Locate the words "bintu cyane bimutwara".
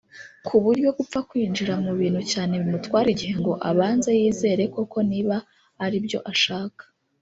1.99-3.07